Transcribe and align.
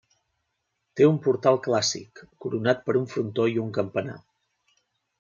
Té 0.99 1.07
un 1.09 1.19
portal 1.27 1.59
clàssic, 1.69 2.23
coronat 2.47 2.83
per 2.89 2.99
un 3.05 3.09
frontó, 3.15 3.49
i 3.57 3.65
un 3.69 3.73
campanar. 3.81 4.21